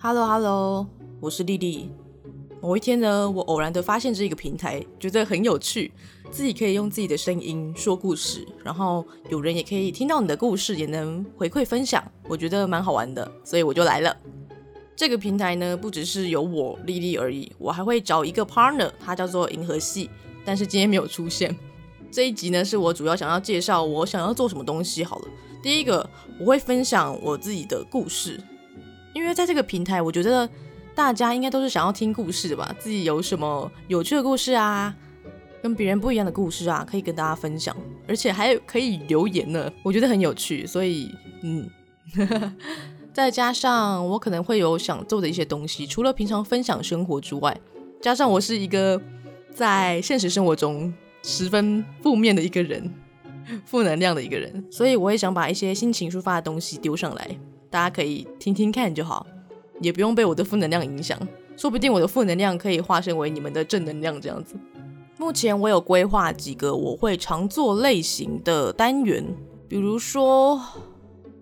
[0.00, 0.86] Hello Hello，
[1.20, 1.90] 我是丽丽。
[2.60, 5.92] 某一天呢，我偶然的发现这个平台，觉得很有趣，
[6.30, 14.16] 自己可以用自己的声音说故事，然后有人也可以听到你的故事，也能回馈分享，我觉得蛮好玩的，所以我就来了。
[14.96, 20.10] 这个平台呢，不只是有我丽丽而已，我还会找一个 partner，他叫做银河系，
[20.44, 21.56] 但是今天没有出现。
[22.10, 25.04] 这一集呢，是我主要想要介绍我想要做什么东西。
[25.04, 25.28] 好了，
[25.62, 26.08] 第一个
[26.40, 28.40] 我会分享我自己的故事，
[29.14, 30.48] 因为在这个平台，我觉得
[30.94, 34.94] 大家应该都是想要听故事的吧，自己有什么有趣的故事啊，
[35.62, 37.76] 跟别人不一样的故事啊，可以跟大家分享，
[38.06, 41.68] 而且还可以留言呢，我觉得很有趣，所以嗯。
[43.12, 47.60] 再加上我可能会有想做的一些东西，除了平常分享生活之外，
[48.00, 49.00] 加上我是一个
[49.52, 52.92] 在现实生活中十分负面的一个人，
[53.64, 57.38] 负能量的一个人，所以我也想把一些心情抒发的东西丢上来，
[57.70, 59.26] 大家可以听听看就好，
[59.80, 61.18] 也不用被我的负能量影响，
[61.56, 64.54] 说不定我的负能量可以化身为你们的正能量这样子。
[65.18, 69.24] 目前我有规划几个我会常做类型的单元，
[69.68, 70.60] 比如说。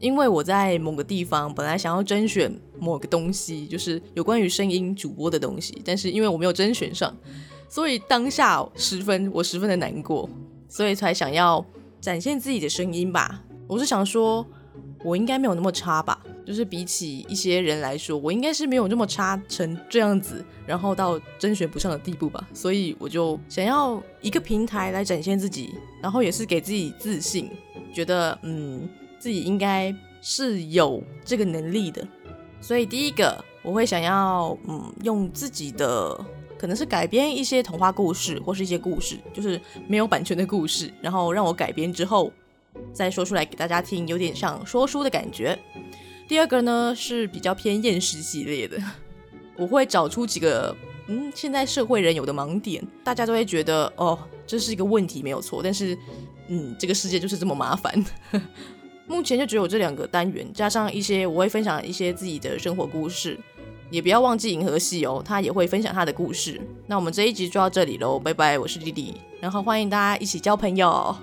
[0.00, 7.12] 因为我在某个地方本来想要甄选某个东西，就是有关于声音主播的东西，但是因为我没有甄选上，
[7.68, 10.28] 所以当下十分我十分的难过，
[10.68, 11.64] 所以才想要
[12.00, 13.42] 展现自己的声音吧。
[13.66, 14.46] 我是想说，
[15.04, 22.48] 我应该没有那么差吧，就是比起一些人来说，我应该是没有那么差成这样子，然后到甄选不上的地步吧。
[22.54, 27.50] 所以我就想要一个平台来展现自己，然后也是给自己自信，
[27.92, 28.88] 觉得嗯。
[29.20, 32.06] 自己应该是有这个能力的，
[32.60, 36.16] 所以第一个我会想要，嗯，用自己的
[36.58, 42.32] 可能是改编一些童话故事或是一些故事，就是没有版权的故事，然后让我改编之后
[42.92, 45.58] 再说出来给大家听，有点像说书的感觉。
[46.26, 48.76] 第二个呢是比较偏厌世系列的，
[49.56, 50.76] 我会找出几个
[51.06, 55.96] 嗯现在社会人有的盲点，大家都会觉得哦这是一个问题没有错，但是
[56.48, 58.04] 嗯这个世界就是这么麻烦。
[59.06, 63.38] 目前就只有这两个单元，加上一些我会分享一些自己的生活故事，
[63.90, 66.60] 也不要忘记银河系哦，他也会分享他的故事。
[66.86, 71.16] 那我们这一集就到这里喽，拜拜，我是弟弟，然后欢迎大家一起交朋友。